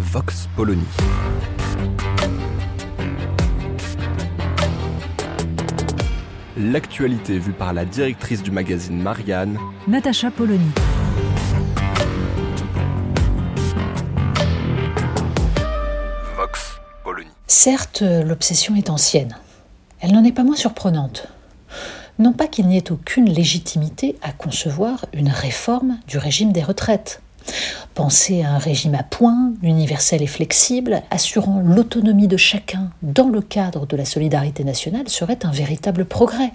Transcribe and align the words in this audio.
Vox 0.00 0.48
Polony. 0.56 0.82
L'actualité 6.56 7.38
vue 7.38 7.52
par 7.52 7.74
la 7.74 7.84
directrice 7.84 8.42
du 8.42 8.50
magazine 8.50 9.00
Marianne, 9.00 9.58
Natacha 9.86 10.30
Polony. 10.30 10.70
Vox 16.34 16.80
Polony. 17.04 17.28
Certes, 17.46 18.00
l'obsession 18.00 18.76
est 18.76 18.88
ancienne. 18.88 19.36
Elle 20.00 20.12
n'en 20.12 20.24
est 20.24 20.32
pas 20.32 20.44
moins 20.44 20.56
surprenante. 20.56 21.28
Non 22.18 22.32
pas 22.32 22.48
qu'il 22.48 22.66
n'y 22.68 22.78
ait 22.78 22.90
aucune 22.90 23.28
légitimité 23.28 24.16
à 24.22 24.32
concevoir 24.32 25.04
une 25.12 25.28
réforme 25.28 25.98
du 26.08 26.16
régime 26.16 26.52
des 26.52 26.62
retraites. 26.62 27.20
Penser 27.94 28.42
à 28.42 28.52
un 28.52 28.58
régime 28.58 28.94
à 28.94 29.02
points, 29.02 29.52
universel 29.62 30.22
et 30.22 30.26
flexible, 30.26 31.02
assurant 31.10 31.60
l'autonomie 31.64 32.28
de 32.28 32.36
chacun 32.36 32.90
dans 33.02 33.28
le 33.28 33.40
cadre 33.40 33.86
de 33.86 33.96
la 33.96 34.04
solidarité 34.04 34.64
nationale 34.64 35.08
serait 35.08 35.44
un 35.44 35.50
véritable 35.50 36.04
progrès. 36.04 36.52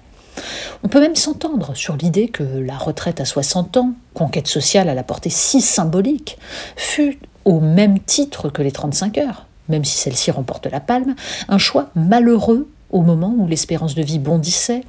On 0.84 0.88
peut 0.88 1.00
même 1.00 1.16
s'entendre 1.16 1.76
sur 1.76 1.96
l'idée 1.96 2.28
que 2.28 2.44
la 2.44 2.78
retraite 2.78 3.22
à 3.22 3.26
60 3.26 3.78
ans, 3.78 3.94
conquête 4.14 4.48
sociale 4.48 4.90
à 4.90 4.94
la 4.94 5.04
portée 5.04 5.30
si 5.30 5.62
symbolique, 5.62 6.38
fut, 6.76 7.20
au 7.46 7.60
même 7.60 8.00
titre 8.00 8.50
que 8.50 8.62
les 8.62 8.72
35 8.72 9.18
heures, 9.20 9.46
même 9.70 9.86
si 9.86 9.98
celle-ci 9.98 10.32
remporte 10.32 10.66
la 10.68 10.80
palme, 10.80 11.16
un 11.48 11.58
choix 11.58 11.90
malheureux 11.96 12.70
au 12.92 13.02
moment 13.02 13.34
où 13.38 13.48
l'espérance 13.48 13.96
de 13.96 14.04
vie 14.04 14.20
bondissait, 14.20 14.84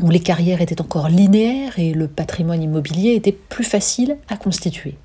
où 0.00 0.10
les 0.10 0.20
carrières 0.20 0.60
étaient 0.60 0.80
encore 0.80 1.08
linéaires 1.08 1.78
et 1.78 1.92
le 1.92 2.08
patrimoine 2.08 2.62
immobilier 2.62 3.14
était 3.14 3.32
plus 3.32 3.64
facile 3.64 4.16
à 4.28 4.36
constituer. 4.36 4.96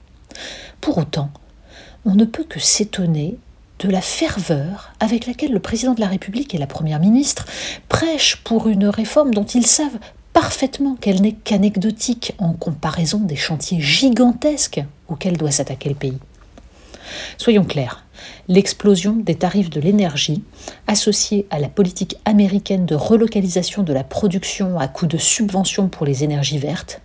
Pour 0.81 0.97
autant, 0.97 1.30
on 2.05 2.16
ne 2.16 2.25
peut 2.25 2.43
que 2.43 2.59
s'étonner 2.59 3.38
de 3.80 3.89
la 3.89 4.02
ferveur 4.02 4.93
avec 4.99 5.27
laquelle 5.27 5.52
le 5.52 5.59
président 5.59 5.93
de 5.93 6.02
la 6.02 6.07
République 6.07 6.55
et 6.55 6.57
la 6.57 6.67
Première 6.67 6.99
ministre 6.99 7.45
prêchent 7.89 8.38
pour 8.43 8.67
une 8.67 8.88
réforme 8.88 9.33
dont 9.33 9.45
ils 9.45 9.67
savent 9.67 9.99
parfaitement 10.33 10.95
qu'elle 10.95 11.21
n'est 11.21 11.33
qu'anecdotique 11.33 12.33
en 12.38 12.53
comparaison 12.53 13.19
des 13.19 13.35
chantiers 13.35 13.81
gigantesques 13.81 14.83
auxquels 15.08 15.38
doit 15.38 15.52
s'attaquer 15.52 15.89
le 15.89 15.95
pays. 15.95 16.17
Soyons 17.38 17.63
clairs, 17.63 18.03
l'explosion 18.47 19.15
des 19.15 19.35
tarifs 19.35 19.69
de 19.69 19.79
l'énergie, 19.79 20.43
associée 20.87 21.47
à 21.49 21.59
la 21.59 21.69
politique 21.69 22.17
américaine 22.25 22.85
de 22.85 22.95
relocalisation 22.95 23.83
de 23.83 23.93
la 23.93 24.03
production 24.03 24.79
à 24.79 24.87
coût 24.87 25.07
de 25.07 25.17
subventions 25.17 25.87
pour 25.87 26.05
les 26.05 26.23
énergies 26.23 26.57
vertes, 26.57 27.01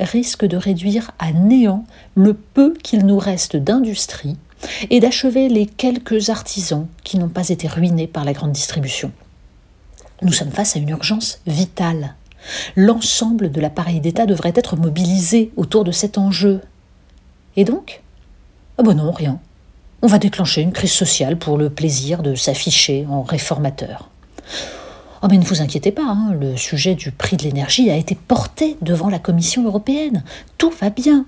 risque 0.00 0.44
de 0.44 0.56
réduire 0.56 1.10
à 1.18 1.32
néant 1.32 1.84
le 2.14 2.34
peu 2.34 2.74
qu'il 2.82 3.06
nous 3.06 3.18
reste 3.18 3.56
d'industrie 3.56 4.36
et 4.90 5.00
d'achever 5.00 5.48
les 5.48 5.66
quelques 5.66 6.30
artisans 6.30 6.86
qui 7.04 7.18
n'ont 7.18 7.28
pas 7.28 7.48
été 7.48 7.68
ruinés 7.68 8.06
par 8.06 8.24
la 8.24 8.32
grande 8.32 8.52
distribution. 8.52 9.12
Nous 10.22 10.32
sommes 10.32 10.50
face 10.50 10.76
à 10.76 10.78
une 10.78 10.88
urgence 10.88 11.40
vitale. 11.46 12.14
L'ensemble 12.74 13.50
de 13.50 13.60
l'appareil 13.60 14.00
d'État 14.00 14.26
devrait 14.26 14.52
être 14.54 14.76
mobilisé 14.76 15.52
autour 15.56 15.84
de 15.84 15.92
cet 15.92 16.16
enjeu. 16.16 16.60
Et 17.56 17.64
donc? 17.64 18.02
Ah 18.78 18.82
ben 18.82 18.94
non, 18.94 19.10
rien. 19.10 19.40
On 20.06 20.08
va 20.08 20.18
déclencher 20.20 20.62
une 20.62 20.70
crise 20.70 20.92
sociale 20.92 21.36
pour 21.36 21.58
le 21.58 21.68
plaisir 21.68 22.22
de 22.22 22.36
s'afficher 22.36 23.04
en 23.10 23.24
réformateur. 23.24 24.08
Oh 25.20 25.26
mais 25.28 25.36
ne 25.36 25.42
vous 25.42 25.62
inquiétez 25.62 25.90
pas, 25.90 26.04
hein, 26.06 26.32
le 26.40 26.56
sujet 26.56 26.94
du 26.94 27.10
prix 27.10 27.36
de 27.36 27.42
l'énergie 27.42 27.90
a 27.90 27.96
été 27.96 28.14
porté 28.14 28.76
devant 28.82 29.08
la 29.08 29.18
Commission 29.18 29.64
européenne. 29.64 30.22
Tout 30.58 30.70
va 30.80 30.90
bien. 30.90 31.26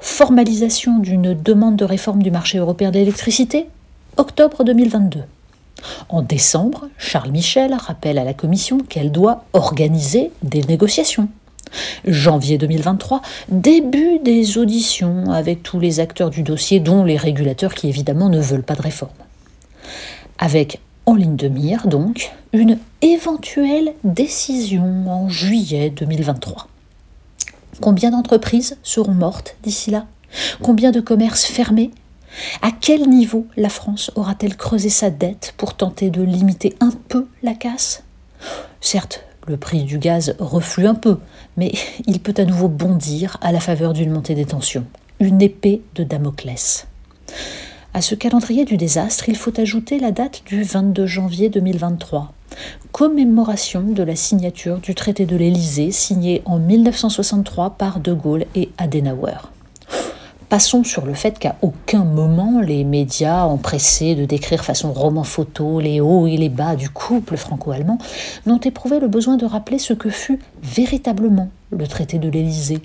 Formalisation 0.00 0.98
d'une 0.98 1.32
demande 1.32 1.76
de 1.76 1.86
réforme 1.86 2.22
du 2.22 2.30
marché 2.30 2.58
européen 2.58 2.90
de 2.90 2.98
l'électricité, 2.98 3.68
octobre 4.18 4.64
2022. 4.64 5.20
En 6.10 6.20
décembre, 6.20 6.90
Charles 6.98 7.30
Michel 7.30 7.72
rappelle 7.72 8.18
à 8.18 8.24
la 8.24 8.34
Commission 8.34 8.80
qu'elle 8.80 9.12
doit 9.12 9.46
organiser 9.54 10.30
des 10.42 10.60
négociations. 10.60 11.30
Janvier 12.06 12.58
2023, 12.58 13.22
début 13.48 14.18
des 14.22 14.58
auditions 14.58 15.30
avec 15.30 15.62
tous 15.62 15.80
les 15.80 16.00
acteurs 16.00 16.30
du 16.30 16.42
dossier, 16.42 16.80
dont 16.80 17.04
les 17.04 17.16
régulateurs 17.16 17.74
qui 17.74 17.88
évidemment 17.88 18.28
ne 18.28 18.40
veulent 18.40 18.62
pas 18.62 18.74
de 18.74 18.82
réforme. 18.82 19.12
Avec 20.38 20.80
en 21.06 21.14
ligne 21.14 21.36
de 21.36 21.48
mire, 21.48 21.86
donc, 21.86 22.32
une 22.52 22.78
éventuelle 23.02 23.92
décision 24.04 25.04
en 25.08 25.28
juillet 25.28 25.90
2023. 25.90 26.68
Combien 27.80 28.10
d'entreprises 28.10 28.78
seront 28.82 29.12
mortes 29.12 29.56
d'ici 29.62 29.90
là? 29.90 30.06
Combien 30.62 30.90
de 30.90 31.00
commerces 31.00 31.44
fermés? 31.44 31.90
À 32.62 32.70
quel 32.72 33.08
niveau 33.08 33.46
la 33.56 33.68
France 33.68 34.10
aura-t-elle 34.16 34.56
creusé 34.56 34.88
sa 34.88 35.10
dette 35.10 35.54
pour 35.56 35.74
tenter 35.74 36.10
de 36.10 36.22
limiter 36.22 36.74
un 36.80 36.90
peu 37.08 37.26
la 37.42 37.54
casse? 37.54 38.02
Certes, 38.80 39.24
le 39.46 39.56
prix 39.56 39.84
du 39.84 39.98
gaz 39.98 40.36
reflue 40.38 40.86
un 40.86 40.94
peu, 40.94 41.18
mais 41.56 41.72
il 42.06 42.20
peut 42.20 42.34
à 42.36 42.44
nouveau 42.44 42.68
bondir 42.68 43.36
à 43.40 43.52
la 43.52 43.60
faveur 43.60 43.92
d'une 43.92 44.10
montée 44.10 44.34
des 44.34 44.46
tensions. 44.46 44.84
Une 45.20 45.42
épée 45.42 45.82
de 45.94 46.04
Damoclès. 46.04 46.86
À 47.92 48.02
ce 48.02 48.16
calendrier 48.16 48.64
du 48.64 48.76
désastre, 48.76 49.28
il 49.28 49.36
faut 49.36 49.58
ajouter 49.60 50.00
la 50.00 50.10
date 50.10 50.42
du 50.46 50.64
22 50.64 51.06
janvier 51.06 51.48
2023, 51.48 52.32
commémoration 52.90 53.82
de 53.82 54.02
la 54.02 54.16
signature 54.16 54.78
du 54.78 54.96
traité 54.96 55.26
de 55.26 55.36
l'Élysée 55.36 55.92
signé 55.92 56.42
en 56.44 56.58
1963 56.58 57.70
par 57.70 58.00
De 58.00 58.12
Gaulle 58.12 58.46
et 58.56 58.70
Adenauer. 58.78 59.53
Passons 60.54 60.84
sur 60.84 61.04
le 61.04 61.14
fait 61.14 61.36
qu'à 61.36 61.56
aucun 61.62 62.04
moment 62.04 62.60
les 62.60 62.84
médias, 62.84 63.42
empressés 63.42 64.14
de 64.14 64.24
décrire 64.24 64.64
façon 64.64 64.92
roman 64.92 65.24
photo 65.24 65.80
les 65.80 66.00
hauts 66.00 66.28
et 66.28 66.36
les 66.36 66.48
bas 66.48 66.76
du 66.76 66.88
couple 66.88 67.36
franco-allemand, 67.36 67.98
n'ont 68.46 68.60
éprouvé 68.60 69.00
le 69.00 69.08
besoin 69.08 69.36
de 69.36 69.46
rappeler 69.46 69.80
ce 69.80 69.94
que 69.94 70.10
fut 70.10 70.38
véritablement 70.62 71.50
le 71.72 71.88
traité 71.88 72.18
de 72.18 72.28
l'Élysée 72.28 72.80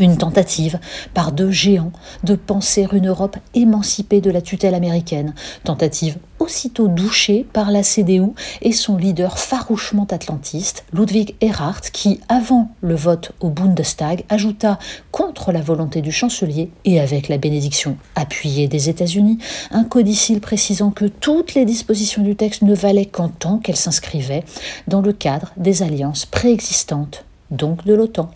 une 0.00 0.16
tentative 0.16 0.78
par 1.14 1.32
deux 1.32 1.50
géants 1.50 1.92
de 2.24 2.34
penser 2.34 2.86
une 2.92 3.08
Europe 3.08 3.36
émancipée 3.54 4.20
de 4.20 4.30
la 4.30 4.40
tutelle 4.40 4.74
américaine, 4.74 5.34
tentative 5.64 6.18
aussitôt 6.38 6.88
douchée 6.88 7.46
par 7.52 7.70
la 7.70 7.82
CDU 7.82 8.32
et 8.62 8.72
son 8.72 8.96
leader 8.96 9.38
farouchement 9.38 10.06
atlantiste, 10.10 10.84
Ludwig 10.92 11.34
Erhard, 11.40 11.80
qui, 11.92 12.20
avant 12.28 12.70
le 12.80 12.94
vote 12.94 13.32
au 13.40 13.50
Bundestag, 13.50 14.24
ajouta, 14.28 14.78
contre 15.10 15.52
la 15.52 15.60
volonté 15.60 16.00
du 16.00 16.12
chancelier 16.12 16.70
et 16.84 17.00
avec 17.00 17.28
la 17.28 17.38
bénédiction 17.38 17.96
appuyée 18.14 18.68
des 18.68 18.88
États-Unis, 18.88 19.38
un 19.70 19.84
codicile 19.84 20.40
précisant 20.40 20.90
que 20.90 21.06
toutes 21.06 21.54
les 21.54 21.64
dispositions 21.64 22.22
du 22.22 22.36
texte 22.36 22.62
ne 22.62 22.74
valaient 22.74 23.06
qu'en 23.06 23.28
tant 23.28 23.58
qu'elles 23.58 23.76
s'inscrivaient 23.76 24.44
dans 24.86 25.00
le 25.00 25.12
cadre 25.12 25.52
des 25.56 25.82
alliances 25.82 26.26
préexistantes, 26.26 27.24
donc 27.50 27.84
de 27.84 27.94
l'OTAN. 27.94 28.30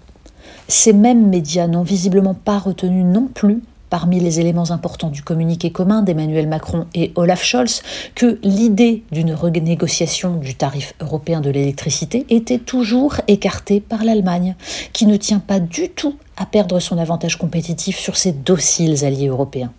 Ces 0.69 0.93
mêmes 0.93 1.29
médias 1.29 1.67
n'ont 1.67 1.83
visiblement 1.83 2.35
pas 2.35 2.59
retenu 2.59 3.05
non 3.05 3.27
plus 3.27 3.63
parmi 3.93 4.21
les 4.21 4.41
éléments 4.41 4.71
importants 4.71 5.11
du 5.11 5.23
communiqué 5.23 5.71
commun 5.71 6.01
d'Emmanuel 6.01 6.49
Macron 6.49 6.87
et 6.95 7.13
Olaf 7.15 7.45
Scholz 7.45 7.83
que 8.15 8.39
l'idée 8.43 9.03
d'une 9.13 9.35
renégociation 9.35 10.37
du 10.37 10.55
tarif 10.55 10.95
européen 11.01 11.43
de 11.43 11.51
l'électricité 11.51 12.25
était 12.31 12.59
toujours 12.59 13.17
écartée 13.29 13.81
par 13.81 14.03
l'Allemagne, 14.03 14.57
qui 14.95 15.05
ne 15.05 15.19
tient 15.19 15.41
pas 15.41 15.61
du 15.61 15.91
tout 15.91 16.17
à 16.39 16.47
perdre 16.47 16.81
son 16.81 16.97
avantage 16.97 17.37
compétitif 17.37 17.99
sur 17.99 18.17
ses 18.17 18.33
dociles 18.33 19.05
alliés 19.05 19.29
européens. 19.29 19.73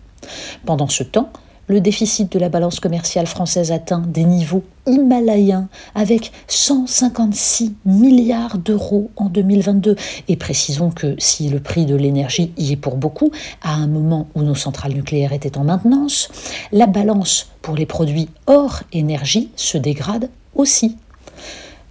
Pendant 0.64 0.88
ce 0.88 1.02
temps, 1.02 1.30
le 1.66 1.80
déficit 1.80 2.30
de 2.32 2.38
la 2.38 2.48
balance 2.48 2.80
commerciale 2.80 3.26
française 3.26 3.72
atteint 3.72 4.02
des 4.06 4.24
niveaux 4.24 4.64
himalayens 4.86 5.68
avec 5.94 6.32
156 6.48 7.74
milliards 7.84 8.58
d'euros 8.58 9.10
en 9.16 9.28
2022. 9.28 9.96
Et 10.28 10.36
précisons 10.36 10.90
que 10.90 11.14
si 11.18 11.48
le 11.48 11.60
prix 11.60 11.86
de 11.86 11.94
l'énergie 11.94 12.52
y 12.56 12.72
est 12.72 12.76
pour 12.76 12.96
beaucoup, 12.96 13.30
à 13.62 13.74
un 13.74 13.86
moment 13.86 14.28
où 14.34 14.42
nos 14.42 14.54
centrales 14.54 14.92
nucléaires 14.92 15.32
étaient 15.32 15.58
en 15.58 15.64
maintenance, 15.64 16.28
la 16.72 16.86
balance 16.86 17.48
pour 17.62 17.76
les 17.76 17.86
produits 17.86 18.28
hors 18.46 18.82
énergie 18.92 19.50
se 19.56 19.78
dégrade 19.78 20.28
aussi. 20.54 20.96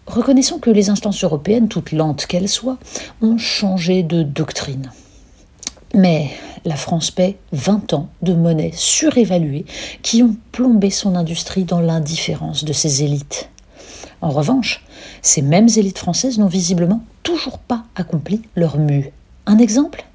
Reconnaissons 0.05 0.59
que 0.59 0.69
les 0.69 0.89
instances 0.89 1.23
européennes, 1.23 1.69
toutes 1.69 1.91
lentes 1.91 2.25
qu'elles 2.25 2.49
soient, 2.49 2.77
ont 3.21 3.37
changé 3.37 4.03
de 4.03 4.21
doctrine. 4.21 4.91
Mais 5.93 6.31
la 6.65 6.75
France 6.75 7.11
paie 7.11 7.37
20 7.51 7.93
ans 7.93 8.09
de 8.21 8.33
monnaie 8.33 8.71
surévaluée 8.73 9.65
qui 10.01 10.23
ont 10.23 10.35
plombé 10.51 10.89
son 10.89 11.15
industrie 11.15 11.65
dans 11.65 11.79
l'indifférence 11.79 12.63
de 12.63 12.73
ses 12.73 13.03
élites. 13.03 13.49
En 14.21 14.29
revanche, 14.29 14.83
ces 15.21 15.41
mêmes 15.41 15.67
élites 15.75 15.99
françaises 15.99 16.39
n'ont 16.39 16.47
visiblement 16.47 17.03
toujours 17.21 17.59
pas 17.59 17.83
accompli 17.95 18.41
leur 18.55 18.77
mue. 18.77 19.11
Un 19.45 19.57
exemple 19.57 20.05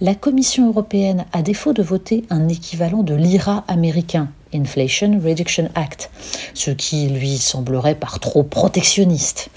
La 0.00 0.14
Commission 0.14 0.68
européenne, 0.68 1.26
à 1.32 1.42
défaut 1.42 1.74
de 1.74 1.82
voter 1.82 2.24
un 2.30 2.48
équivalent 2.48 3.02
de 3.02 3.14
l'IRA 3.14 3.64
américain, 3.68 4.30
Inflation 4.54 5.20
Reduction 5.22 5.68
Act, 5.74 6.10
ce 6.54 6.70
qui 6.70 7.08
lui 7.08 7.36
semblerait 7.36 7.94
par 7.94 8.18
trop 8.18 8.42
protectionniste, 8.42 9.50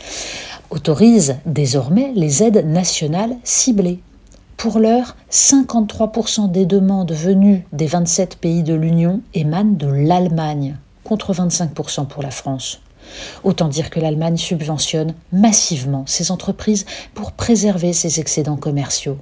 autorise 0.69 1.37
désormais 1.45 2.11
les 2.13 2.43
aides 2.43 2.67
nationales 2.67 3.35
ciblées. 3.43 3.99
Pour 4.61 4.77
l'heure, 4.77 5.15
53% 5.31 6.51
des 6.51 6.67
demandes 6.67 7.13
venues 7.13 7.65
des 7.73 7.87
27 7.87 8.35
pays 8.35 8.61
de 8.61 8.75
l'Union 8.75 9.21
émanent 9.33 9.73
de 9.75 9.87
l'Allemagne, 9.87 10.77
contre 11.03 11.33
25% 11.33 12.05
pour 12.05 12.21
la 12.21 12.29
France. 12.29 12.79
Autant 13.43 13.69
dire 13.69 13.89
que 13.89 13.99
l'Allemagne 13.99 14.37
subventionne 14.37 15.15
massivement 15.31 16.03
ses 16.05 16.29
entreprises 16.29 16.85
pour 17.15 17.31
préserver 17.31 17.91
ses 17.91 18.19
excédents 18.19 18.55
commerciaux. 18.55 19.17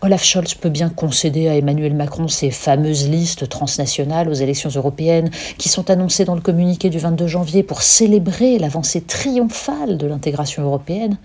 Olaf 0.00 0.22
Scholz 0.22 0.54
peut 0.54 0.68
bien 0.68 0.90
concéder 0.90 1.48
à 1.48 1.56
Emmanuel 1.56 1.94
Macron 1.94 2.28
ces 2.28 2.52
fameuses 2.52 3.08
listes 3.08 3.48
transnationales 3.48 4.28
aux 4.28 4.34
élections 4.34 4.70
européennes 4.70 5.32
qui 5.58 5.68
sont 5.68 5.90
annoncées 5.90 6.24
dans 6.24 6.36
le 6.36 6.40
communiqué 6.40 6.88
du 6.88 7.00
22 7.00 7.26
janvier 7.26 7.64
pour 7.64 7.82
célébrer 7.82 8.60
l'avancée 8.60 9.00
triomphale 9.00 9.98
de 9.98 10.06
l'intégration 10.06 10.62
européenne. 10.62 11.16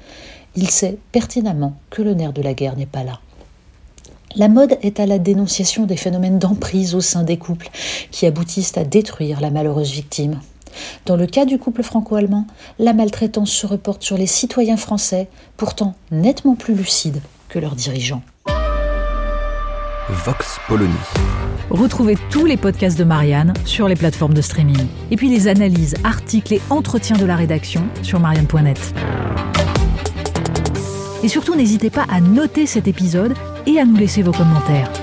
Il 0.56 0.72
sait 0.72 0.98
pertinemment 1.12 1.76
que 1.92 2.02
le 2.02 2.16
nerf 2.16 2.34
de 2.34 2.42
la 2.42 2.56
guerre 2.56 2.76
n'est 2.76 2.88
pas 2.88 3.04
là. 3.04 3.20
La 4.36 4.48
mode 4.48 4.78
est 4.82 5.00
à 5.00 5.06
la 5.06 5.20
dénonciation 5.20 5.86
des 5.86 5.96
phénomènes 5.96 6.40
d'emprise 6.40 6.96
au 6.96 7.02
sein 7.02 7.24
des 7.24 7.38
couples 7.38 7.70
qui 8.10 8.26
aboutissent 8.26 8.78
à 8.78 8.84
détruire 8.84 9.40
la 9.42 9.52
malheureuse 9.52 9.92
victime. 9.92 10.40
Dans 11.06 11.16
le 11.16 11.28
cas 11.28 11.46
du 11.46 11.60
couple 11.60 11.84
franco-allemand, 11.84 12.48
la 12.80 12.94
maltraitance 12.94 13.52
se 13.52 13.68
reporte 13.68 14.02
sur 14.02 14.18
les 14.18 14.26
citoyens 14.26 14.78
français, 14.78 15.28
pourtant 15.56 15.94
nettement 16.10 16.56
plus 16.56 16.74
lucides 16.74 17.22
que 17.48 17.60
leurs 17.60 17.76
dirigeants. 17.76 18.24
Vox 20.10 20.58
Polony. 20.68 20.94
Retrouvez 21.70 22.18
tous 22.32 22.46
les 22.46 22.58
podcasts 22.58 22.98
de 22.98 23.04
Marianne 23.04 23.54
sur 23.66 23.88
les 23.88 23.96
plateformes 23.96 24.34
de 24.34 24.42
streaming. 24.42 24.88
Et 25.12 25.16
puis 25.16 25.30
les 25.30 25.48
analyses, 25.48 25.94
articles 26.04 26.56
et 26.56 26.62
entretiens 26.72 27.18
de 27.18 27.26
la 27.26 27.36
rédaction 27.36 27.84
sur 28.02 28.20
marianne.net. 28.20 28.94
Et 31.24 31.28
surtout, 31.28 31.56
n'hésitez 31.56 31.92
pas 31.92 32.06
à 32.10 32.20
noter 32.20 32.66
cet 32.66 32.88
épisode 32.88 33.34
et 33.66 33.80
à 33.80 33.86
nous 33.86 33.96
laisser 33.96 34.22
vos 34.22 34.32
commentaires. 34.32 35.03